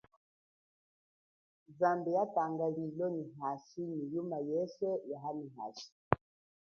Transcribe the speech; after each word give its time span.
Zambi 1.79 2.13
ya 2.13 2.25
tanga 2.35 2.67
lilo 2.75 3.05
nyi 3.15 3.25
hashi 3.39 3.81
nyi 3.91 4.03
yuma 4.13 4.37
yeswe 4.49 4.89
ya 5.11 5.17
hano 5.23 5.43
hashi. 5.55 5.89